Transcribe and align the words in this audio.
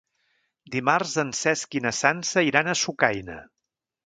Dimarts 0.75 1.13
en 1.23 1.33
Cesc 1.41 1.77
i 1.81 1.83
na 1.87 1.93
Sança 1.99 2.45
iran 2.49 2.73
a 2.73 2.77
Sucaina. 2.87 3.39